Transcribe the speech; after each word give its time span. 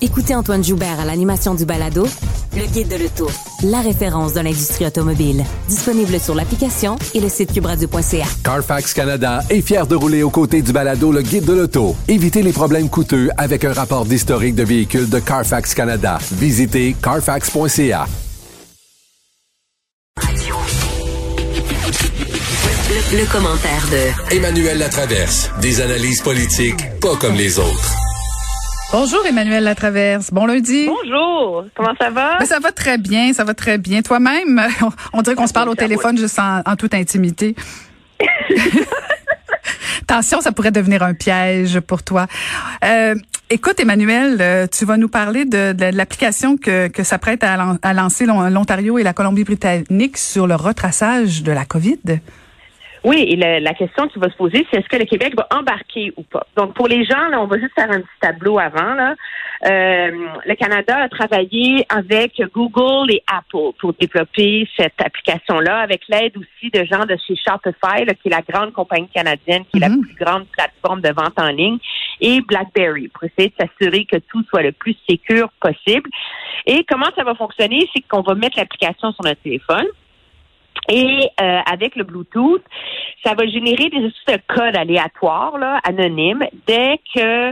Écoutez 0.00 0.34
Antoine 0.34 0.62
Joubert 0.62 1.00
à 1.00 1.04
l'animation 1.04 1.54
du 1.56 1.64
balado 1.64 2.06
Le 2.56 2.64
Guide 2.66 2.86
de 2.88 2.96
l'Auto, 2.96 3.28
la 3.64 3.80
référence 3.80 4.32
de 4.32 4.40
l'industrie 4.40 4.86
automobile. 4.86 5.44
Disponible 5.68 6.20
sur 6.20 6.36
l'application 6.36 6.96
et 7.14 7.20
le 7.20 7.28
site 7.28 7.52
cubradio.ca. 7.52 8.26
Carfax 8.44 8.94
Canada 8.94 9.40
est 9.50 9.60
fier 9.60 9.86
de 9.88 9.96
rouler 9.96 10.22
aux 10.22 10.30
côtés 10.30 10.62
du 10.62 10.72
balado 10.72 11.10
Le 11.10 11.22
Guide 11.22 11.44
de 11.44 11.52
l'Auto. 11.52 11.96
Évitez 12.06 12.42
les 12.42 12.52
problèmes 12.52 12.88
coûteux 12.88 13.30
avec 13.36 13.64
un 13.64 13.72
rapport 13.72 14.04
d'historique 14.04 14.54
de 14.54 14.62
véhicules 14.62 15.08
de 15.08 15.18
Carfax 15.18 15.74
Canada. 15.74 16.18
Visitez 16.32 16.94
carfax.ca. 17.02 18.06
Le, 22.88 23.18
le 23.18 23.32
commentaire 23.32 23.84
de 23.90 24.36
Emmanuel 24.36 24.78
Latraverse. 24.78 25.50
Des 25.60 25.80
analyses 25.80 26.22
politiques 26.22 26.84
pas 27.00 27.16
comme 27.16 27.34
les 27.34 27.58
autres. 27.58 27.94
Bonjour 28.90 29.24
Emmanuel 29.26 29.64
Latraverse. 29.64 30.30
Bon 30.32 30.46
lundi. 30.46 30.86
Bonjour. 30.86 31.64
Comment 31.74 31.92
ça 32.00 32.08
va? 32.10 32.38
Ben, 32.38 32.46
ça 32.46 32.58
va 32.58 32.72
très 32.72 32.96
bien, 32.96 33.32
ça 33.34 33.44
va 33.44 33.52
très 33.54 33.76
bien. 33.78 34.00
Toi-même, 34.02 34.62
on, 35.12 35.22
dirait 35.22 35.36
qu'on 35.36 35.46
se 35.46 35.52
parle 35.52 35.68
au 35.68 35.74
téléphone 35.74 36.16
juste 36.16 36.38
en, 36.38 36.60
en 36.64 36.76
toute 36.76 36.94
intimité. 36.94 37.54
Attention, 40.02 40.40
ça 40.40 40.52
pourrait 40.52 40.70
devenir 40.70 41.02
un 41.02 41.12
piège 41.12 41.80
pour 41.80 42.02
toi. 42.02 42.26
Euh, 42.82 43.14
écoute, 43.50 43.78
Emmanuel, 43.78 44.38
euh, 44.40 44.66
tu 44.66 44.86
vas 44.86 44.96
nous 44.96 45.08
parler 45.08 45.44
de, 45.44 45.72
de, 45.74 45.90
de 45.90 45.96
l'application 45.96 46.56
que, 46.56 46.88
que 46.88 47.02
s'apprête 47.02 47.44
à, 47.44 47.56
lan- 47.58 47.76
à 47.82 47.92
lancer 47.92 48.24
l'On- 48.24 48.48
l'Ontario 48.48 48.96
et 48.98 49.02
la 49.02 49.12
Colombie-Britannique 49.12 50.16
sur 50.16 50.46
le 50.46 50.54
retraçage 50.54 51.42
de 51.42 51.52
la 51.52 51.66
COVID. 51.66 51.98
Oui, 53.04 53.24
et 53.28 53.36
la, 53.36 53.60
la 53.60 53.74
question 53.74 54.08
qui 54.08 54.18
va 54.18 54.28
se 54.28 54.36
poser, 54.36 54.66
c'est 54.70 54.80
est-ce 54.80 54.88
que 54.88 54.96
le 54.96 55.04
Québec 55.04 55.34
va 55.36 55.46
embarquer 55.56 56.12
ou 56.16 56.22
pas? 56.22 56.46
Donc, 56.56 56.74
pour 56.74 56.88
les 56.88 57.04
gens, 57.04 57.28
là, 57.28 57.40
on 57.40 57.46
va 57.46 57.58
juste 57.58 57.74
faire 57.74 57.90
un 57.90 58.00
petit 58.00 58.20
tableau 58.20 58.58
avant. 58.58 58.94
Là. 58.94 59.14
Euh, 59.66 60.10
le 60.46 60.54
Canada 60.54 60.96
a 60.96 61.08
travaillé 61.08 61.84
avec 61.88 62.40
Google 62.52 63.12
et 63.12 63.22
Apple 63.26 63.74
pour 63.78 63.92
développer 63.94 64.68
cette 64.76 65.00
application-là, 65.00 65.78
avec 65.78 66.02
l'aide 66.08 66.36
aussi 66.36 66.70
de 66.70 66.84
gens 66.84 67.04
de 67.06 67.16
chez 67.26 67.34
Shopify, 67.36 68.04
là, 68.04 68.14
qui 68.14 68.28
est 68.28 68.30
la 68.30 68.42
grande 68.42 68.72
compagnie 68.72 69.08
canadienne, 69.08 69.64
qui 69.70 69.78
est 69.78 69.80
la 69.80 69.90
plus 69.90 70.14
grande 70.18 70.46
plateforme 70.48 71.00
de 71.00 71.10
vente 71.10 71.38
en 71.38 71.48
ligne, 71.48 71.78
et 72.20 72.40
BlackBerry, 72.40 73.08
pour 73.08 73.24
essayer 73.24 73.48
de 73.48 73.66
s'assurer 73.66 74.04
que 74.04 74.16
tout 74.16 74.42
soit 74.48 74.62
le 74.62 74.72
plus 74.72 74.96
sécur 75.08 75.48
possible. 75.60 76.10
Et 76.66 76.84
comment 76.84 77.10
ça 77.16 77.24
va 77.24 77.34
fonctionner? 77.34 77.88
C'est 77.94 78.02
qu'on 78.02 78.22
va 78.22 78.34
mettre 78.34 78.58
l'application 78.58 79.12
sur 79.12 79.24
notre 79.24 79.40
téléphone. 79.42 79.86
Et 80.88 81.28
euh, 81.40 81.60
avec 81.70 81.96
le 81.96 82.04
Bluetooth, 82.04 82.62
ça 83.24 83.34
va 83.34 83.46
générer 83.46 83.90
des 83.90 84.10
codes 84.46 84.76
aléatoires, 84.76 85.58
là, 85.58 85.80
anonymes, 85.84 86.44
dès 86.66 86.98
que 87.14 87.50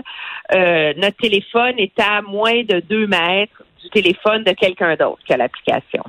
euh, 0.55 0.93
notre 0.97 1.17
téléphone 1.17 1.75
est 1.79 1.99
à 2.01 2.23
moins 2.23 2.63
de 2.63 2.81
deux 2.81 3.07
mètres 3.07 3.63
du 3.83 3.91
téléphone 3.91 4.45
de 4.45 4.53
quelqu'un 4.53 4.95
d'autre 4.97 5.21
que 5.29 5.35
l'application. 5.35 6.03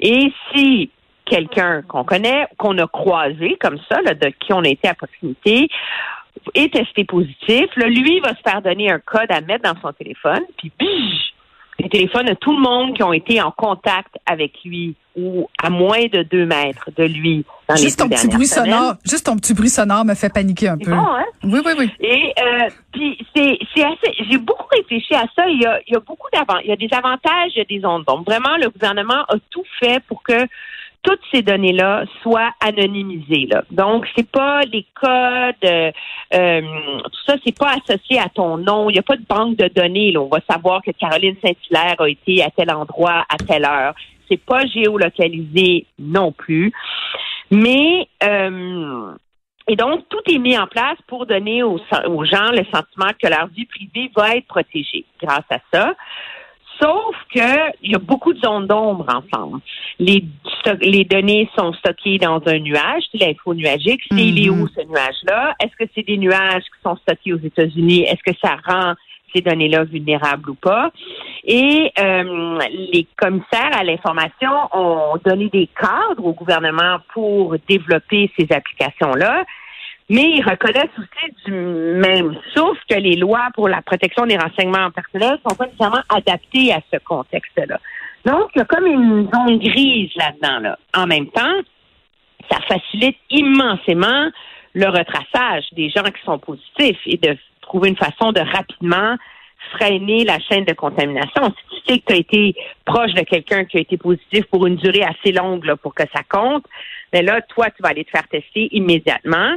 Et 0.00 0.32
si 0.52 0.90
quelqu'un 1.24 1.82
qu'on 1.82 2.04
connaît, 2.04 2.46
qu'on 2.58 2.76
a 2.78 2.86
croisé 2.86 3.56
comme 3.60 3.78
ça, 3.88 4.02
là, 4.02 4.14
de 4.14 4.28
qui 4.28 4.52
on 4.52 4.64
a 4.64 4.68
été 4.68 4.88
à 4.88 4.94
proximité, 4.94 5.68
est 6.54 6.72
testé 6.72 7.04
positif, 7.04 7.66
là, 7.76 7.86
lui 7.86 8.20
va 8.20 8.30
se 8.30 8.40
faire 8.42 8.62
donner 8.62 8.90
un 8.90 8.98
code 8.98 9.30
à 9.30 9.40
mettre 9.40 9.72
dans 9.72 9.80
son 9.80 9.92
téléphone, 9.92 10.42
puis 10.56 10.72
bige, 10.78 11.29
les 11.82 11.88
téléphones 11.88 12.26
de 12.26 12.34
tout 12.34 12.54
le 12.54 12.60
monde 12.62 12.94
qui 12.94 13.02
ont 13.02 13.12
été 13.12 13.40
en 13.40 13.50
contact 13.50 14.14
avec 14.26 14.52
lui 14.64 14.94
ou 15.16 15.48
à 15.62 15.70
moins 15.70 16.06
de 16.12 16.22
deux 16.22 16.46
mètres 16.46 16.90
de 16.96 17.04
lui 17.04 17.44
dans 17.68 17.76
Juste 17.76 18.00
les 18.00 18.08
ton 18.08 18.14
petit 18.14 18.28
bruit 18.28 18.46
semaines. 18.46 18.72
sonore, 18.72 18.94
juste 19.04 19.26
ton 19.26 19.36
petit 19.36 19.54
bruit 19.54 19.68
sonore 19.68 20.04
me 20.04 20.14
fait 20.14 20.32
paniquer 20.32 20.68
un 20.68 20.78
peu. 20.78 20.90
bon, 20.90 20.96
hein? 20.96 21.24
Oui, 21.44 21.60
oui, 21.64 21.72
oui. 21.78 21.90
Et 22.00 22.32
euh, 22.40 22.68
puis 22.92 23.18
c'est 23.34 23.58
c'est 23.74 23.84
assez. 23.84 24.12
J'ai 24.30 24.38
beaucoup 24.38 24.66
réfléchi 24.72 25.14
à 25.14 25.24
ça. 25.36 25.48
Il 25.48 25.60
y 25.60 25.66
a, 25.66 25.80
il 25.86 25.92
y 25.92 25.96
a 25.96 26.00
beaucoup 26.00 26.28
d'avantages. 26.32 26.62
Il 26.64 26.70
y 26.70 26.72
a 26.72 26.76
des 26.76 26.94
avantages, 26.94 27.52
il 27.54 27.58
y 27.58 27.60
a 27.60 27.64
des 27.64 27.84
ondes. 27.84 28.04
Donc 28.06 28.24
vraiment, 28.26 28.56
le 28.56 28.68
gouvernement 28.70 29.22
a 29.28 29.34
tout 29.50 29.64
fait 29.80 30.00
pour 30.06 30.22
que 30.22 30.46
toutes 31.02 31.20
ces 31.32 31.42
données-là 31.42 32.04
soient 32.22 32.50
anonymisées. 32.60 33.46
Là. 33.50 33.62
Donc, 33.70 34.06
c'est 34.14 34.30
pas 34.30 34.60
les 34.70 34.84
codes, 34.94 35.54
euh, 35.64 35.90
euh, 36.32 36.60
tout 37.02 37.20
ça, 37.26 37.34
c'est 37.44 37.56
pas 37.56 37.74
associé 37.84 38.18
à 38.18 38.28
ton 38.28 38.56
nom. 38.56 38.88
Il 38.88 38.94
n'y 38.94 38.98
a 38.98 39.02
pas 39.02 39.16
de 39.16 39.26
banque 39.28 39.56
de 39.56 39.68
données. 39.68 40.12
Là. 40.12 40.20
On 40.20 40.28
va 40.28 40.40
savoir 40.48 40.80
que 40.82 40.92
Caroline 40.92 41.36
Saint-Hilaire 41.42 42.00
a 42.00 42.08
été 42.08 42.42
à 42.42 42.50
tel 42.50 42.70
endroit 42.70 43.24
à 43.28 43.36
telle 43.36 43.64
heure. 43.64 43.94
C'est 44.28 44.40
pas 44.40 44.64
géolocalisé 44.66 45.86
non 45.98 46.30
plus. 46.30 46.72
Mais 47.50 48.08
euh, 48.22 49.12
et 49.66 49.76
donc, 49.76 50.08
tout 50.08 50.22
est 50.26 50.38
mis 50.38 50.58
en 50.58 50.66
place 50.66 50.98
pour 51.06 51.26
donner 51.26 51.62
aux, 51.62 51.80
aux 52.06 52.24
gens 52.24 52.50
le 52.50 52.64
sentiment 52.72 53.12
que 53.22 53.28
leur 53.28 53.46
vie 53.48 53.66
privée 53.66 54.10
va 54.16 54.36
être 54.36 54.46
protégée 54.46 55.04
grâce 55.22 55.44
à 55.50 55.58
ça. 55.72 55.94
Sauf 56.80 57.14
que 57.34 57.72
il 57.82 57.92
y 57.92 57.94
a 57.94 57.98
beaucoup 57.98 58.32
de 58.32 58.40
zones 58.40 58.66
d'ombre 58.66 59.06
ensemble. 59.08 59.60
Les, 59.98 60.24
les 60.80 61.04
données 61.04 61.48
sont 61.56 61.72
stockées 61.74 62.18
dans 62.18 62.40
un 62.46 62.58
nuage, 62.58 63.02
c'est 63.12 63.18
l'info 63.18 63.54
nuagique. 63.54 64.00
C'est 64.10 64.16
il 64.16 64.46
est 64.46 64.50
où 64.50 64.66
ce 64.68 64.80
nuage-là? 64.86 65.54
Est-ce 65.62 65.76
que 65.76 65.90
c'est 65.94 66.06
des 66.06 66.16
nuages 66.16 66.62
qui 66.62 66.80
sont 66.82 66.96
stockés 66.96 67.34
aux 67.34 67.38
États-Unis? 67.38 68.02
Est-ce 68.02 68.22
que 68.24 68.36
ça 68.42 68.56
rend 68.66 68.94
ces 69.34 69.42
données-là 69.42 69.84
vulnérables 69.84 70.50
ou 70.50 70.54
pas? 70.54 70.90
Et 71.44 71.92
euh, 71.98 72.58
les 72.92 73.06
commissaires 73.16 73.70
à 73.72 73.84
l'information 73.84 74.50
ont 74.72 75.16
donné 75.24 75.48
des 75.48 75.68
cadres 75.78 76.24
au 76.24 76.32
gouvernement 76.32 76.98
pour 77.12 77.56
développer 77.68 78.30
ces 78.38 78.46
applications-là. 78.50 79.44
Mais 80.10 80.24
ils 80.24 80.42
reconnaissent 80.42 80.98
aussi 80.98 81.32
du 81.46 81.52
même 81.52 82.36
souffle 82.52 82.82
que 82.88 82.96
les 82.96 83.14
lois 83.14 83.48
pour 83.54 83.68
la 83.68 83.80
protection 83.80 84.26
des 84.26 84.36
renseignements 84.36 84.90
personnels 84.90 85.38
sont 85.48 85.54
pas 85.54 85.66
nécessairement 85.66 86.02
adaptées 86.08 86.72
à 86.72 86.80
ce 86.92 86.98
contexte-là. 86.98 87.78
Donc, 88.26 88.50
il 88.54 88.58
y 88.58 88.62
a 88.62 88.64
comme 88.64 88.86
une 88.86 89.30
zone 89.32 89.58
grise 89.60 90.10
là-dedans. 90.16 90.58
Là. 90.60 90.78
En 90.94 91.06
même 91.06 91.28
temps, 91.28 91.54
ça 92.50 92.58
facilite 92.68 93.16
immensément 93.30 94.30
le 94.74 94.86
retraçage 94.86 95.64
des 95.72 95.90
gens 95.90 96.02
qui 96.02 96.22
sont 96.24 96.38
positifs 96.38 97.00
et 97.06 97.16
de 97.16 97.36
trouver 97.62 97.90
une 97.90 97.96
façon 97.96 98.32
de 98.32 98.40
rapidement 98.40 99.16
freiner 99.72 100.24
la 100.24 100.38
chaîne 100.40 100.64
de 100.64 100.72
contamination. 100.72 101.54
Si 101.70 101.84
tu 101.86 101.92
sais 101.92 101.98
que 102.00 102.04
tu 102.06 102.14
as 102.14 102.18
été 102.18 102.54
proche 102.84 103.12
de 103.14 103.22
quelqu'un 103.22 103.64
qui 103.64 103.76
a 103.76 103.80
été 103.80 103.96
positif 103.96 104.44
pour 104.46 104.66
une 104.66 104.76
durée 104.76 105.04
assez 105.04 105.32
longue 105.32 105.64
là, 105.64 105.76
pour 105.76 105.94
que 105.94 106.02
ça 106.12 106.22
compte, 106.28 106.64
mais 107.12 107.22
là, 107.22 107.40
toi, 107.42 107.70
tu 107.70 107.82
vas 107.82 107.90
aller 107.90 108.04
te 108.04 108.10
faire 108.10 108.26
tester 108.28 108.68
immédiatement. 108.72 109.56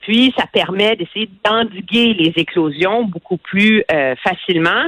Puis, 0.00 0.32
ça 0.36 0.46
permet 0.46 0.96
d'essayer 0.96 1.28
d'endiguer 1.44 2.14
les 2.14 2.32
éclosions 2.36 3.04
beaucoup 3.04 3.36
plus 3.36 3.84
euh, 3.92 4.14
facilement. 4.16 4.86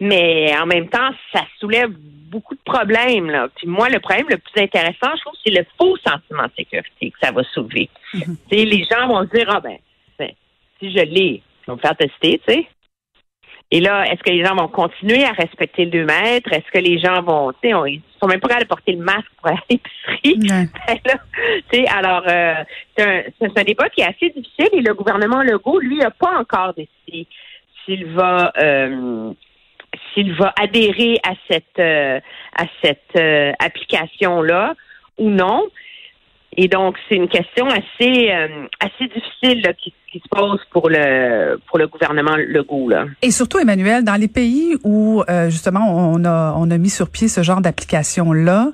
Mais 0.00 0.52
en 0.58 0.66
même 0.66 0.88
temps, 0.88 1.10
ça 1.32 1.44
soulève 1.58 1.90
beaucoup 2.30 2.54
de 2.54 2.60
problèmes. 2.64 3.28
Là. 3.28 3.48
Puis 3.54 3.66
moi, 3.66 3.88
le 3.90 4.00
problème 4.00 4.26
le 4.30 4.38
plus 4.38 4.62
intéressant, 4.62 5.14
je 5.16 5.20
trouve, 5.20 5.34
c'est 5.44 5.52
le 5.52 5.66
faux 5.78 5.96
sentiment 5.98 6.44
de 6.44 6.52
sécurité 6.56 7.10
que 7.10 7.18
ça 7.22 7.32
va 7.32 7.42
soulever. 7.44 7.90
Sais, 8.12 8.64
Les 8.64 8.84
gens 8.90 9.08
vont 9.08 9.22
se 9.24 9.36
dire, 9.36 9.46
ah 9.50 9.60
ben, 9.60 9.76
ben, 10.18 10.30
si 10.78 10.90
je 10.90 11.04
l'ai, 11.04 11.42
je 11.62 11.70
vais 11.70 11.76
me 11.76 11.80
faire 11.80 11.96
tester, 11.96 12.40
tu 12.46 12.54
sais. 12.54 12.66
Et 13.72 13.80
là, 13.80 14.04
est-ce 14.04 14.22
que 14.24 14.30
les 14.30 14.44
gens 14.44 14.56
vont 14.56 14.66
continuer 14.66 15.24
à 15.24 15.30
respecter 15.30 15.84
le 15.84 15.90
2 15.92 16.04
mètres? 16.04 16.52
Est-ce 16.52 16.70
que 16.72 16.78
les 16.78 16.98
gens 16.98 17.22
vont, 17.22 17.52
tu 17.52 17.70
sais, 17.70 17.74
ils 17.86 18.02
sont 18.20 18.26
même 18.26 18.40
pas 18.40 18.48
capables 18.48 18.64
de 18.64 18.68
porter 18.68 18.92
le 18.92 19.04
masque 19.04 19.30
pour 19.36 19.48
aller 19.48 19.58
à 19.58 19.64
l'épicerie? 19.70 20.68
Ben 21.72 21.86
alors, 21.88 22.24
euh, 22.26 22.54
c'est 22.96 23.58
un, 23.58 23.64
débat 23.64 23.88
qui 23.90 24.00
est 24.00 24.06
assez 24.06 24.30
difficile 24.30 24.68
et 24.72 24.80
le 24.80 24.94
gouvernement 24.94 25.42
Legault, 25.42 25.78
lui, 25.78 25.98
n'a 25.98 26.10
pas 26.10 26.36
encore 26.38 26.74
décidé 26.74 27.26
s'il 27.84 28.06
va 28.06 28.52
euh, 28.58 29.32
s'il 30.12 30.32
va 30.34 30.52
adhérer 30.60 31.18
à 31.26 31.32
cette 31.48 31.78
euh, 31.78 32.20
à 32.56 32.64
cette 32.82 33.16
euh, 33.16 33.52
application 33.58 34.42
là 34.42 34.74
ou 35.18 35.28
non. 35.30 35.66
Et 36.56 36.68
donc, 36.68 36.98
c'est 37.08 37.16
une 37.16 37.28
question 37.28 37.66
assez 37.66 38.30
assez 38.80 39.06
difficile 39.06 39.62
là, 39.62 39.72
qui, 39.72 39.94
qui 40.10 40.18
se 40.18 40.28
pose 40.28 40.58
pour 40.72 40.88
le 40.88 41.60
pour 41.68 41.78
le 41.78 41.86
gouvernement 41.86 42.34
Legault 42.36 42.88
là. 42.88 43.04
Et 43.22 43.30
surtout, 43.30 43.58
Emmanuel, 43.58 44.02
dans 44.02 44.16
les 44.16 44.26
pays 44.26 44.76
où 44.82 45.22
euh, 45.28 45.50
justement 45.50 45.86
on 45.88 46.24
a 46.24 46.52
on 46.56 46.68
a 46.70 46.78
mis 46.78 46.90
sur 46.90 47.08
pied 47.08 47.28
ce 47.28 47.42
genre 47.42 47.60
d'application 47.60 48.32
là, 48.32 48.72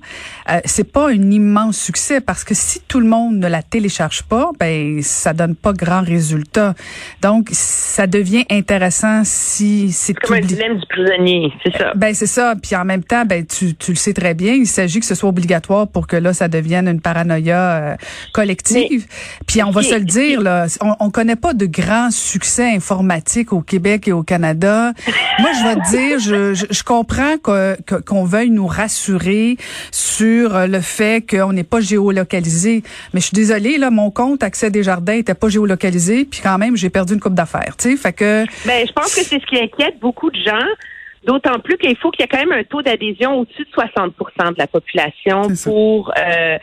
euh, 0.51 0.61
c'est 0.65 0.91
pas 0.91 1.11
un 1.11 1.31
immense 1.31 1.77
succès 1.77 2.23
parce 2.23 2.43
que 2.43 2.55
si 2.55 2.81
tout 2.89 3.01
le 3.01 3.07
monde 3.07 3.37
ne 3.37 3.49
la 3.49 3.63
télécharge 3.63 4.23
pas, 4.23 4.51
ben 4.59 5.03
ça 5.03 5.35
donne 5.35 5.55
pas 5.57 5.75
grand 5.75 6.01
résultat. 6.01 6.75
Donc 7.21 7.49
ça 7.53 8.07
devient 8.07 8.47
intéressant 8.51 9.23
si 9.25 9.93
c'est 9.93 10.07
C'est 10.07 10.15
comme 10.15 10.37
un 10.37 10.41
dilemme 10.41 10.79
du 10.79 10.87
prisonnier, 10.87 11.53
c'est 11.63 11.77
ça. 11.77 11.93
Ben 11.95 12.15
c'est 12.15 12.27
ça. 12.27 12.55
Puis 12.61 12.75
en 12.77 12.85
même 12.87 13.05
temps, 13.05 13.27
ben 13.27 13.45
tu, 13.45 13.75
tu 13.75 13.91
le 13.91 13.97
sais 13.97 14.15
très 14.15 14.33
bien, 14.33 14.55
il 14.55 14.67
s'agit 14.67 15.01
que 15.01 15.07
ce 15.07 15.15
soit 15.15 15.29
obligatoire 15.29 15.87
pour 15.87 16.07
que 16.07 16.17
là 16.17 16.33
ça 16.33 16.49
devienne 16.49 16.89
une 16.89 17.03
paranoïa 17.03 17.59
euh, 17.59 17.97
collective. 18.33 19.07
Puis 19.47 19.63
on 19.63 19.71
va 19.71 19.83
se 19.83 19.95
le 19.95 20.05
dire 20.05 20.41
là, 20.41 20.67
on, 20.81 20.95
on 21.01 21.11
connaît 21.11 21.26
pas 21.35 21.55
de 21.55 21.67
grands 21.67 22.13
succès 22.13 22.71
informatiques 22.71 23.53
au 23.53 23.61
Québec 23.63 24.07
et 24.07 24.13
au 24.13 24.23
Canada. 24.23 24.93
Moi 25.41 25.51
je 25.53 25.67
vais 25.67 25.75
te 25.75 25.91
dire, 25.91 26.19
je, 26.21 26.55
je, 26.55 26.67
je 26.71 26.83
comprends 26.85 27.39
que- 27.39 27.75
que- 27.83 28.01
qu'on 28.01 28.25
veuille 28.25 28.51
nous 28.51 28.69
rassurer 28.69 29.57
sur 29.91 30.69
le 30.69 30.81
fait 30.81 31.29
qu'on 31.29 31.53
n'est 31.53 31.65
pas 31.65 31.81
géolocalisé, 31.81 32.83
mais 33.13 33.21
je 33.21 33.27
suis 33.27 33.35
désolée 33.35 33.79
là, 33.79 33.91
mon 33.91 34.11
compte 34.11 34.43
Accès 34.43 34.71
des 34.71 34.83
Jardins 34.83 35.15
était 35.15 35.35
pas 35.35 35.49
géolocalisé, 35.49 36.25
puis 36.27 36.41
quand 36.43 36.59
même 36.59 36.77
j'ai 36.77 36.91
perdu 36.91 37.15
une 37.15 37.21
coupe 37.21 37.35
d'affaires, 37.35 37.75
tu 37.77 37.91
sais, 37.91 37.97
fait 37.97 38.13
que 38.13 38.45
Ben, 38.67 38.87
je 38.87 38.93
pense 38.93 39.15
que 39.15 39.23
c'est 39.23 39.41
ce 39.41 39.47
qui 39.47 39.57
inquiète 39.59 39.99
beaucoup 40.01 40.31
de 40.31 40.39
gens. 40.39 40.67
D'autant 41.27 41.59
plus 41.59 41.77
qu'il 41.77 41.97
faut 41.97 42.13
qu'il 42.13 42.21
y 42.21 42.25
ait 42.25 42.29
quand 42.29 42.39
même 42.39 42.53
un 42.53 42.63
taux 42.63 42.83
d'adhésion 42.83 43.41
au-dessus 43.41 43.65
de 43.65 43.71
60% 43.83 44.53
de 44.53 44.59
la 44.59 44.69
population 44.69 45.43
pour 45.65 46.13
euh, 46.17 46.57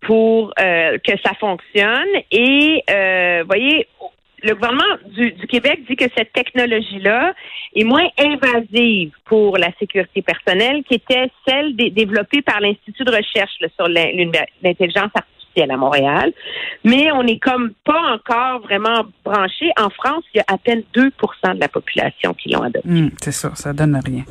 pour 0.00 0.52
euh, 0.60 0.98
que 0.98 1.12
ça 1.24 1.32
fonctionne. 1.40 2.08
Et 2.30 2.82
euh, 2.90 3.44
voyez, 3.46 3.88
le 4.42 4.54
gouvernement 4.54 4.96
du, 5.06 5.34
Québec 5.48 5.80
dit 5.88 5.96
que 5.96 6.04
cette 6.16 6.32
technologie-là 6.32 7.34
est 7.74 7.84
moins 7.84 8.06
invasive 8.18 9.12
pour 9.24 9.58
la 9.58 9.70
sécurité 9.78 10.22
personnelle 10.22 10.82
qu'était 10.88 11.30
celle 11.46 11.74
développée 11.76 12.42
par 12.42 12.60
l'Institut 12.60 13.04
de 13.04 13.10
recherche 13.10 13.52
sur 13.76 13.88
l'intelligence 13.88 15.10
artificielle 15.14 15.70
à 15.70 15.76
Montréal. 15.76 16.32
Mais 16.84 17.10
on 17.12 17.22
n'est 17.22 17.38
comme 17.38 17.72
pas 17.84 18.14
encore 18.14 18.60
vraiment 18.60 19.04
branché. 19.24 19.70
En 19.78 19.90
France, 19.90 20.24
il 20.34 20.38
y 20.38 20.40
a 20.40 20.44
à 20.48 20.58
peine 20.58 20.82
2% 20.94 21.10
de 21.54 21.60
la 21.60 21.68
population 21.68 22.34
qui 22.34 22.50
l'ont 22.50 22.62
adopté. 22.62 22.88
Hmm, 22.88 23.10
c'est 23.20 23.32
ça, 23.32 23.54
ça 23.54 23.72
donne 23.72 23.98
rien. 24.04 24.24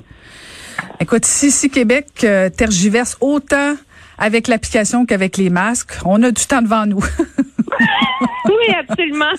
Écoute, 0.99 1.25
si, 1.25 1.51
si 1.51 1.69
Québec 1.69 2.07
euh, 2.23 2.49
tergiverse 2.49 3.17
autant 3.21 3.75
avec 4.17 4.47
l'application 4.47 5.05
qu'avec 5.05 5.37
les 5.37 5.49
masques, 5.49 5.93
on 6.05 6.21
a 6.23 6.31
du 6.31 6.45
temps 6.45 6.61
devant 6.61 6.85
nous. 6.85 7.03
oui, 8.45 8.75
absolument. 8.77 9.33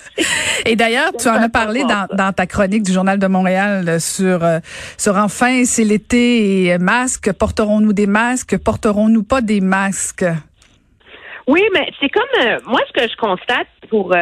Et 0.65 0.75
d'ailleurs, 0.75 1.11
tu 1.17 1.27
en 1.27 1.35
as 1.35 1.49
parlé 1.49 1.83
dans, 1.83 2.33
ta 2.33 2.45
chronique 2.45 2.83
du 2.83 2.91
Journal 2.91 3.19
de 3.19 3.27
Montréal 3.27 3.87
euh, 3.87 3.99
sur, 3.99 4.43
euh, 4.43 4.59
sur 4.97 5.15
enfin, 5.15 5.63
c'est 5.65 5.83
l'été 5.83 6.65
et 6.65 6.77
masques. 6.77 7.31
Porterons-nous 7.33 7.93
des 7.93 8.07
masques? 8.07 8.57
Porterons-nous 8.57 9.23
pas 9.23 9.41
des 9.41 9.61
masques? 9.61 10.25
Oui, 11.47 11.61
mais 11.73 11.87
c'est 12.01 12.09
comme 12.09 12.45
euh, 12.45 12.59
moi 12.65 12.81
ce 12.87 13.01
que 13.01 13.09
je 13.09 13.15
constate 13.15 13.67
pour 13.89 14.13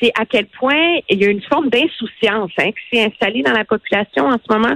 c'est 0.00 0.10
à 0.18 0.26
quel 0.26 0.46
point 0.46 0.98
il 1.08 1.22
y 1.22 1.24
a 1.24 1.28
une 1.28 1.42
forme 1.42 1.68
d'insouciance 1.68 2.50
hein, 2.58 2.70
qui 2.72 2.96
s'est 2.96 3.04
installée 3.04 3.44
dans 3.44 3.52
la 3.52 3.64
population 3.64 4.26
en 4.26 4.38
ce 4.38 4.52
moment. 4.52 4.74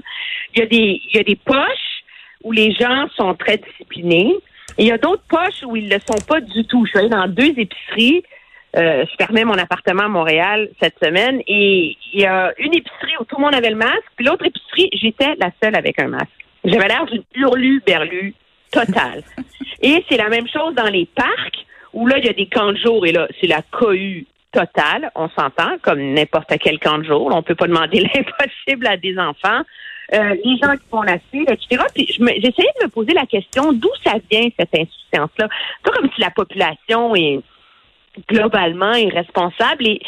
Il 0.55 0.61
y 0.61 0.63
a 0.63 0.67
des 0.67 1.01
il 1.11 1.17
y 1.17 1.19
a 1.19 1.25
des 1.25 1.35
poches 1.35 2.05
où 2.45 2.53
les 2.53 2.73
gens 2.73 3.09
sont 3.17 3.35
très 3.35 3.59
disciplinés. 3.59 4.33
Et 4.79 4.85
il 4.85 4.87
y 4.89 4.93
a 4.93 4.99
d'autres 4.99 5.25
poches 5.29 5.63
où 5.67 5.77
ils 5.77 5.89
ne 5.89 5.95
le 5.95 6.01
sont 6.01 6.21
pas 6.27 6.41
du 6.41 6.65
tout. 6.67 6.85
Je 6.87 6.91
suis 6.91 6.99
allée 6.99 7.09
dans 7.09 7.29
deux 7.29 7.53
épiceries 7.57 8.23
euh, 8.75 9.05
je 9.05 9.15
fermais 9.23 9.45
mon 9.45 9.59
appartement 9.59 10.05
à 10.05 10.09
Montréal 10.09 10.71
cette 10.81 10.97
semaine 11.03 11.43
et 11.47 11.97
il 12.15 12.21
y 12.21 12.25
a 12.25 12.55
une 12.59 12.75
épicerie 12.75 13.17
où 13.21 13.25
tout 13.25 13.37
le 13.37 13.43
monde 13.43 13.55
avait 13.55 13.69
le 13.69 13.77
masque, 13.77 14.09
puis 14.17 14.25
l'autre 14.25 14.47
épicerie, 14.47 14.89
j'étais 14.95 15.35
la 15.39 15.51
seule 15.63 15.77
avec 15.77 15.99
un 16.01 16.09
masque. 16.09 16.29
J'avais 16.65 16.89
l'air 16.89 17.05
d'une 17.05 17.23
hurlu-berlu 17.35 18.35
totale. 18.71 19.23
et 19.83 20.03
c'est 20.09 20.17
la 20.17 20.31
même 20.31 20.49
chose 20.49 20.75
dans 20.75 20.89
les 20.89 21.05
parcs 21.05 21.67
où 21.93 22.07
là, 22.07 22.17
il 22.17 22.25
y 22.25 22.31
a 22.31 22.33
des 22.33 22.47
camps 22.47 22.73
de 22.73 22.79
jour 22.79 23.05
et 23.05 23.13
là, 23.13 23.29
c'est 23.41 23.47
la 23.47 23.61
cohue 23.71 24.27
totale, 24.53 25.11
on 25.17 25.29
s'entend, 25.29 25.77
comme 25.83 26.01
n'importe 26.15 26.55
quel 26.59 26.79
camp 26.79 26.99
de 26.99 27.05
jour. 27.05 27.31
On 27.31 27.43
peut 27.43 27.55
pas 27.55 27.67
demander 27.67 28.01
l'impossible 28.15 28.87
à 28.87 28.97
des 28.97 29.19
enfants. 29.19 29.63
Euh, 30.15 30.35
les 30.45 30.57
gens 30.63 30.73
qui 30.73 30.89
font 30.91 31.03
la 31.03 31.19
file, 31.31 31.47
etc. 31.49 31.83
Puis 31.95 32.07
j'essayais 32.09 32.73
de 32.81 32.85
me 32.85 32.89
poser 32.89 33.15
la 33.15 33.25
question 33.25 33.73
d'où 33.73 33.89
ça 34.05 34.15
vient 34.31 34.49
cette 34.59 34.75
insouciance-là? 34.75 35.49
C'est 35.49 35.91
pas 35.91 35.99
comme 35.99 36.11
si 36.15 36.21
la 36.21 36.31
population 36.31 37.15
est 37.17 37.41
globalement 38.29 38.93
irresponsable. 38.93 39.87
Et 39.87 40.01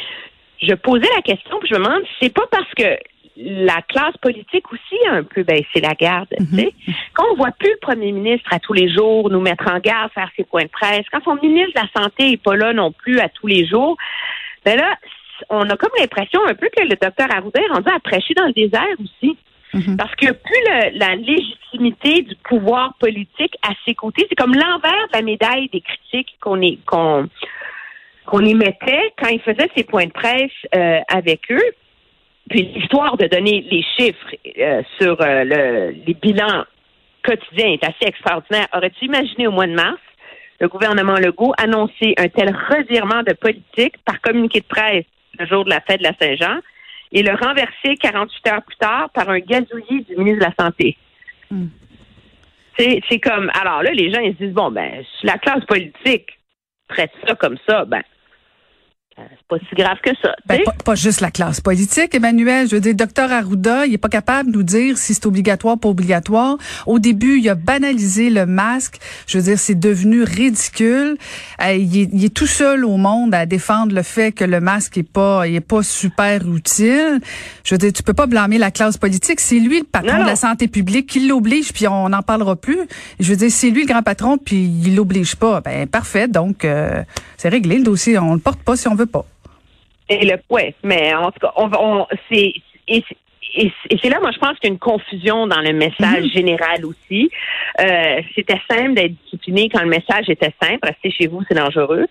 je 0.61 0.75
posais 0.75 1.09
la 1.15 1.23
question, 1.23 1.59
puis 1.59 1.69
je 1.73 1.79
me 1.79 1.85
demande, 1.85 2.03
c'est 2.21 2.33
pas 2.33 2.47
parce 2.51 2.71
que 2.77 2.99
la 3.37 3.83
classe 3.83 4.17
politique 4.19 4.73
aussi 4.73 4.97
a 5.09 5.15
un 5.15 5.25
peu 5.25 5.43
baissé 5.43 5.81
la 5.81 5.95
garde. 5.95 6.29
Mhm. 6.39 6.71
Quand 7.15 7.25
on 7.33 7.37
voit 7.37 7.51
plus 7.59 7.71
le 7.71 7.79
premier 7.81 8.13
ministre 8.13 8.49
à 8.53 8.61
tous 8.61 8.73
les 8.73 8.93
jours 8.93 9.29
nous 9.31 9.41
mettre 9.41 9.67
en 9.73 9.79
garde, 9.81 10.13
faire 10.13 10.31
ses 10.37 10.45
points 10.45 10.65
de 10.65 10.69
presse, 10.69 11.05
quand 11.11 11.23
son 11.25 11.37
ministre 11.37 11.73
de 11.75 11.81
la 11.81 12.03
Santé 12.03 12.33
est 12.33 12.43
pas 12.43 12.57
là 12.57 12.73
non 12.73 12.93
plus 12.93 13.19
à 13.21 13.29
tous 13.29 13.47
les 13.47 13.67
jours, 13.67 13.97
ben 14.65 14.79
là, 14.79 14.97
on 15.51 15.69
a 15.69 15.77
comme 15.77 15.91
l'impression 15.99 16.41
un 16.47 16.55
peu 16.55 16.69
que 16.69 16.83
le 16.83 16.97
docteur 16.97 17.29
Arruda 17.31 17.61
est 17.61 17.73
rendu 17.73 17.91
à 17.93 17.99
prêcher 17.99 18.35
dans 18.35 18.47
le 18.47 18.53
désert 18.53 18.87
aussi. 19.01 19.37
Mhm. 19.75 19.97
Parce 19.97 20.15
que 20.15 20.33
plus 20.33 20.99
la 20.99 21.17
légitimité 21.17 22.23
du 22.23 22.37
pouvoir 22.49 22.95
politique 23.01 23.57
à 23.63 23.73
ses 23.85 23.95
côtés, 23.95 24.25
c'est 24.29 24.37
comme 24.37 24.55
l'envers 24.55 25.09
de 25.09 25.17
la 25.17 25.23
médaille 25.23 25.69
des 25.73 25.81
critiques 25.81 26.37
qu'on 26.41 26.61
est 26.63 26.79
qu'on 26.87 27.29
qu'on 28.27 28.41
émettait 28.41 29.13
quand 29.19 29.29
il 29.29 29.41
faisait 29.41 29.69
ses 29.77 29.85
points 29.85 30.07
de 30.07 30.13
presse 30.13 30.51
euh, 30.75 31.01
avec 31.09 31.51
eux. 31.51 31.73
Puis 32.49 32.63
l'histoire 32.75 33.17
de 33.17 33.27
donner 33.27 33.67
les 33.71 33.85
chiffres 33.97 34.35
euh, 34.59 34.83
sur 34.99 35.21
euh, 35.21 35.45
le, 35.45 35.95
les 36.07 36.15
bilans 36.15 36.65
quotidiens 37.23 37.73
est 37.73 37.85
assez 37.85 38.07
extraordinaire. 38.07 38.69
Aurais-tu 38.75 39.07
imaginé 39.07 39.47
au 39.47 39.51
mois 39.51 39.67
de 39.67 39.75
mars 39.75 39.99
le 40.61 40.69
gouvernement 40.69 41.17
Legault 41.17 41.53
annoncer 41.59 42.15
un 42.17 42.29
tel 42.29 42.55
revirement 42.71 43.23
de 43.23 43.33
politique 43.35 43.97
par 44.05 44.21
communiqué 44.21 44.61
de 44.61 44.67
presse 44.67 45.05
le 45.39 45.47
jour 45.47 45.65
de 45.65 45.71
la 45.71 45.81
fête 45.81 45.99
de 45.99 46.05
la 46.05 46.15
Saint-Jean? 46.19 46.61
Et 47.15 47.23
le 47.23 47.35
renverser 47.35 47.97
48 48.01 48.49
heures 48.49 48.63
plus 48.63 48.77
tard 48.77 49.09
par 49.11 49.31
un 49.31 49.39
gazouillis 49.39 50.05
du 50.05 50.17
ministre 50.17 50.41
de 50.41 50.51
la 50.51 50.65
Santé? 50.65 50.99
Hmm. 51.51 51.69
C'est 52.77 53.21
comme, 53.21 53.51
alors 53.55 53.85
là, 53.85 53.93
les 53.93 54.13
gens, 54.13 54.19
ils 54.21 54.33
se 54.33 54.45
disent, 54.45 54.53
bon, 54.53 54.73
ben, 54.73 55.05
la 55.23 55.39
classe 55.39 55.65
politique 55.65 56.41
traite 56.89 57.13
ça 57.25 57.37
comme 57.37 57.57
ça, 57.69 57.85
ben, 57.85 58.03
c'est 59.17 59.47
pas 59.49 59.57
si 59.69 59.75
grave 59.77 59.99
que 60.03 60.11
ça. 60.21 60.35
Ben, 60.47 60.61
pas, 60.85 60.95
juste 60.97 61.21
la 61.21 61.31
classe 61.31 61.61
politique, 61.61 62.15
Emmanuel. 62.15 62.69
Je 62.69 62.75
veux 62.75 62.81
dire, 62.81 62.95
docteur 62.95 63.31
Arruda, 63.31 63.87
il 63.87 63.95
est 63.95 63.99
pas 63.99 64.09
capable 64.09 64.51
de 64.51 64.57
nous 64.57 64.63
dire 64.65 64.99
si 64.99 65.15
c'est 65.15 65.27
obligatoire, 65.27 65.79
pas 65.79 65.89
obligatoire. 65.89 66.57
Au 66.87 66.99
début, 66.99 67.39
il 67.39 67.49
a 67.49 67.55
banalisé 67.55 68.29
le 68.29 68.45
masque. 68.45 68.99
Je 69.27 69.39
veux 69.39 69.45
dire, 69.45 69.59
c'est 69.59 69.79
devenu 69.79 70.25
ridicule. 70.25 71.17
Euh, 71.63 71.75
il, 71.75 72.25
est, 72.25 72.35
tout 72.35 72.47
seul 72.47 72.85
au 72.85 72.97
monde 72.97 73.35
à 73.35 73.47
défendre 73.47 73.95
le 73.95 74.03
fait 74.03 74.33
que 74.33 74.45
le 74.45 74.61
masque 74.61 74.99
est 74.99 75.09
pas, 75.09 75.47
il 75.47 75.55
est 75.55 75.61
pas 75.61 75.85
super 75.85 76.43
utile. 76.53 77.21
Je 77.63 77.75
veux 77.75 77.79
dire, 77.79 77.93
tu 77.93 78.03
peux 78.03 78.15
pas 78.15 78.27
blâmer 78.27 78.59
la 78.59 78.73
classe 78.73 78.97
politique. 78.97 79.39
C'est 79.39 79.61
lui 79.61 79.79
le 79.79 79.85
patron 79.85 80.23
de 80.23 80.27
la 80.27 80.37
santé 80.37 80.67
publique 80.67 81.09
qui 81.09 81.27
l'oblige, 81.29 81.73
puis 81.73 81.87
on 81.87 82.09
n'en 82.09 82.23
parlera 82.23 82.57
plus. 82.57 82.81
Je 83.21 83.31
veux 83.31 83.37
dire, 83.37 83.51
c'est 83.51 83.71
lui 83.71 83.83
le 83.83 83.89
grand 83.89 84.03
patron, 84.03 84.39
puis 84.39 84.65
il 84.65 84.97
l'oblige 84.97 85.37
pas. 85.37 85.61
Ben 85.61 85.87
parfait. 85.87 86.27
Donc, 86.27 86.65
euh, 86.65 87.03
c'est 87.37 87.49
réglé 87.49 87.79
le 87.79 87.85
dossier. 87.85 88.19
On 88.19 88.35
le 88.35 88.41
porte 88.41 88.61
pas 88.61 88.77
si 88.77 88.89
on 88.89 88.95
veut 88.95 89.04
pas. 89.07 89.25
Et 90.09 90.25
le 90.27 90.37
ouais, 90.51 90.75
mais 90.83 91.15
en 91.15 91.31
tout 91.31 91.41
cas, 91.41 91.53
on, 91.57 92.07
c'est 92.31 92.53
et, 92.87 93.03
c'est 94.03 94.09
là, 94.09 94.19
moi, 94.21 94.31
je 94.33 94.39
pense 94.39 94.59
qu'il 94.59 94.69
y 94.69 94.73
a 94.73 94.73
une 94.73 94.79
confusion 94.79 95.47
dans 95.47 95.61
le 95.61 95.73
message 95.73 96.25
mhm. 96.25 96.31
général 96.31 96.85
aussi. 96.85 97.31
Euh, 97.81 98.21
c'était 98.35 98.61
simple 98.69 98.95
d'être 98.95 99.15
discipliné 99.25 99.69
quand 99.69 99.83
le 99.83 99.89
message 99.89 100.29
était 100.29 100.53
simple. 100.61 100.81
Rester 100.83 101.11
chez 101.11 101.27
vous, 101.29 101.43
c'est 101.49 101.55
dangereux. 101.55 102.07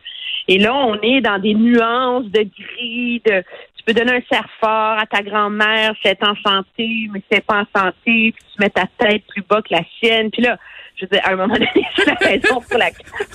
Et 0.47 0.57
là, 0.57 0.73
on 0.73 0.99
est 1.01 1.21
dans 1.21 1.39
des 1.39 1.53
nuances 1.53 2.25
de 2.25 2.43
gris, 2.43 3.21
de 3.25 3.43
tu 3.77 3.83
peux 3.85 3.93
donner 3.93 4.17
un 4.17 4.21
cerf 4.29 4.47
fort 4.61 4.97
à 4.97 5.05
ta 5.05 5.21
grand-mère 5.21 5.93
c'est 6.03 6.23
en 6.23 6.35
santé, 6.35 7.09
mais 7.11 7.21
c'est 7.29 7.43
pas 7.43 7.63
en 7.63 7.81
santé, 7.81 8.33
puis 8.33 8.35
tu 8.55 8.61
mets 8.61 8.69
ta 8.69 8.85
tête 8.97 9.23
plus 9.27 9.41
bas 9.41 9.61
que 9.61 9.73
la 9.73 9.81
sienne. 9.99 10.31
Puis 10.31 10.41
là, 10.41 10.57
je 10.95 11.05
veux 11.05 11.09
dire, 11.09 11.21
à 11.25 11.31
un 11.31 11.35
moment 11.35 11.53
donné, 11.53 11.69
c'est 11.95 12.05
la 12.05 12.13
raison 12.13 12.61
pour 12.61 12.77
la... 12.77 12.89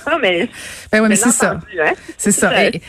Non, 0.07 0.17
mais, 0.19 0.47
ben 0.91 1.01
oui, 1.01 1.09
mais 1.09 1.15
c'est 1.15 1.29
ça. 1.29 1.51
Hein? 1.51 1.93
C'est 2.17 2.31
ça. 2.31 2.65
Et, 2.65 2.81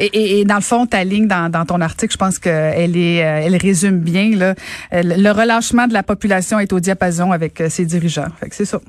et, 0.00 0.44
dans 0.44 0.56
le 0.56 0.62
fond, 0.62 0.86
ta 0.86 1.04
ligne 1.04 1.28
dans, 1.28 1.64
ton 1.66 1.80
article, 1.80 2.12
je 2.12 2.18
pense 2.18 2.38
qu'elle 2.38 2.96
est, 2.96 3.24
euh, 3.24 3.46
elle 3.46 3.56
résume 3.56 4.00
bien 4.00 4.30
euh, 4.40 4.54
le 4.92 5.30
relâchement 5.30 5.86
de 5.86 5.92
la 5.92 6.02
population 6.02 6.58
est 6.58 6.72
au 6.72 6.80
diapason 6.80 7.32
avec 7.32 7.60
euh, 7.60 7.68
ses 7.68 7.84
dirigeants. 7.84 8.30
Fait 8.38 8.48
que 8.48 8.54
c'est 8.54 8.64
ça. 8.64 8.80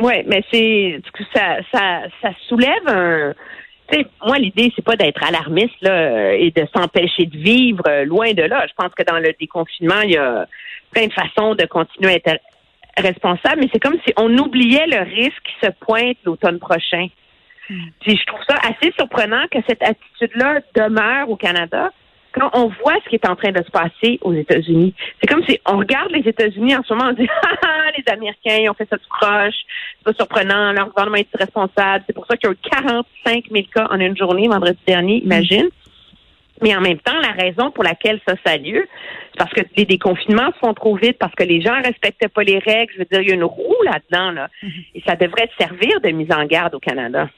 Oui, 0.00 0.14
mais 0.26 0.42
c'est 0.50 1.00
ça, 1.34 1.58
ça, 1.70 2.02
ça 2.20 2.30
soulève 2.48 2.88
un. 2.88 3.34
moi, 4.26 4.38
l'idée, 4.38 4.72
c'est 4.74 4.84
pas 4.84 4.96
d'être 4.96 5.22
alarmiste 5.22 5.80
là, 5.82 6.34
et 6.34 6.50
de 6.50 6.66
s'empêcher 6.74 7.26
de 7.26 7.36
vivre 7.36 8.04
loin 8.04 8.32
de 8.32 8.42
là. 8.42 8.66
Je 8.68 8.72
pense 8.76 8.92
que 8.94 9.04
dans 9.04 9.18
le 9.18 9.34
déconfinement, 9.38 10.00
il 10.02 10.12
y 10.12 10.16
a 10.16 10.46
plein 10.90 11.06
de 11.06 11.12
façons 11.12 11.54
de 11.54 11.66
continuer 11.66 12.12
à 12.12 12.16
être 12.16 12.40
responsable, 12.96 13.60
mais 13.60 13.68
c'est 13.72 13.80
comme 13.80 13.98
si 14.06 14.12
on 14.16 14.36
oubliait 14.38 14.86
le 14.86 15.02
risque 15.02 15.42
qui 15.44 15.66
se 15.66 15.70
pointe 15.80 16.16
l'automne 16.24 16.58
prochain. 16.58 17.08
Puis 17.68 18.16
je 18.16 18.24
trouve 18.26 18.40
ça 18.48 18.56
assez 18.56 18.92
surprenant 18.98 19.46
que 19.50 19.58
cette 19.66 19.82
attitude-là 19.82 20.60
demeure 20.74 21.30
au 21.30 21.36
Canada 21.36 21.90
quand 22.32 22.50
on 22.54 22.68
voit 22.82 22.96
ce 23.04 23.08
qui 23.10 23.16
est 23.16 23.28
en 23.28 23.36
train 23.36 23.52
de 23.52 23.62
se 23.62 23.70
passer 23.70 24.18
aux 24.22 24.32
États-Unis. 24.32 24.94
C'est 25.20 25.26
comme 25.26 25.44
si 25.44 25.58
on 25.66 25.76
regarde 25.78 26.10
les 26.12 26.26
États-Unis 26.26 26.74
en 26.74 26.82
ce 26.82 26.94
moment, 26.94 27.10
on 27.10 27.12
dit 27.12 27.28
ah, 27.42 27.54
ah 27.62 27.90
les 27.96 28.12
Américains 28.12 28.56
ils 28.58 28.70
ont 28.70 28.74
fait 28.74 28.88
ça 28.88 28.96
tout 28.96 29.08
croche, 29.10 29.54
c'est 29.98 30.04
pas 30.04 30.12
surprenant, 30.14 30.72
leur 30.72 30.88
gouvernement 30.88 31.16
est 31.16 31.36
responsable. 31.36 32.04
C'est 32.06 32.14
pour 32.14 32.26
ça 32.26 32.36
qu'il 32.36 32.48
y 32.48 32.52
a 32.52 32.54
eu 32.54 32.70
45 32.70 33.44
000 33.50 33.64
cas 33.74 33.86
en 33.90 34.00
une 34.00 34.16
journée 34.16 34.48
vendredi 34.48 34.78
dernier, 34.86 35.22
imagine. 35.22 35.68
Mais 36.62 36.76
en 36.76 36.80
même 36.80 36.98
temps, 36.98 37.18
la 37.20 37.32
raison 37.32 37.72
pour 37.72 37.82
laquelle 37.82 38.20
ça, 38.26 38.34
ça 38.44 38.52
a 38.52 38.56
lieu, 38.56 38.86
c'est 39.32 39.38
parce 39.38 39.52
que 39.52 39.62
les 39.76 39.84
déconfinements 39.84 40.52
se 40.52 40.58
font 40.58 40.74
trop 40.74 40.94
vite, 40.94 41.18
parce 41.18 41.34
que 41.34 41.42
les 41.42 41.60
gens 41.60 41.76
ne 41.76 41.82
respectent 41.82 42.28
pas 42.28 42.44
les 42.44 42.60
règles. 42.60 42.92
Je 42.94 42.98
veux 43.00 43.04
dire, 43.10 43.20
il 43.20 43.28
y 43.28 43.32
a 43.32 43.34
une 43.34 43.42
roue 43.42 43.82
là-dedans, 43.84 44.30
là. 44.30 44.48
Mm-hmm. 44.62 44.84
Et 44.94 45.02
ça 45.04 45.16
devrait 45.16 45.50
servir 45.58 46.00
de 46.00 46.10
mise 46.10 46.30
en 46.30 46.44
garde 46.44 46.76
au 46.76 46.78
Canada. 46.78 47.28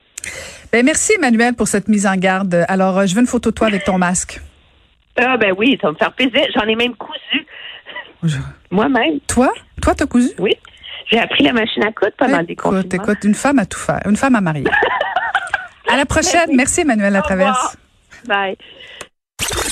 Ben, 0.73 0.85
merci, 0.85 1.15
Emmanuel, 1.15 1.55
pour 1.55 1.69
cette 1.69 1.89
mise 1.89 2.07
en 2.07 2.17
garde. 2.17 2.65
Alors, 2.69 2.99
euh, 2.99 3.07
je 3.07 3.15
veux 3.15 3.21
une 3.21 3.27
photo 3.27 3.51
de 3.51 3.55
toi 3.55 3.69
avec 3.69 3.85
ton 3.85 3.99
masque. 3.99 4.41
Ah, 5.17 5.37
ben 5.37 5.55
oui, 5.57 5.79
ça 5.81 5.89
va 5.89 5.93
me 5.93 5.99
faire 5.99 6.13
plaisir. 6.13 6.43
J'en 6.55 6.67
ai 6.67 6.75
même 6.75 6.95
cousu. 6.97 7.47
Moi-même. 8.71 9.21
Toi? 9.29 9.53
Toi, 9.81 9.95
t'as 9.95 10.07
cousu? 10.07 10.31
Oui. 10.39 10.53
J'ai 11.11 11.19
appris 11.19 11.45
la 11.45 11.53
machine 11.53 11.85
à 11.85 11.93
coudre 11.93 12.13
pendant 12.17 12.43
des 12.43 12.55
Écoute, 12.55 12.93
écoute, 12.93 13.19
une 13.25 13.35
femme 13.35 13.59
à 13.59 13.67
tout 13.67 13.79
faire. 13.79 14.01
Une 14.07 14.17
femme 14.17 14.35
à 14.35 14.41
marier. 14.41 14.65
à 15.89 15.97
la 15.97 16.07
prochaine. 16.07 16.51
Merci, 16.55 16.81
Emmanuel 16.81 17.13
Latraverse. 17.13 17.77
Bye. 18.27 18.57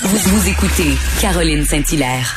Vous, 0.03 0.17
vous 0.17 0.49
écoutez 0.49 0.91
Caroline 1.21 1.63
Saint-Hilaire. 1.63 2.35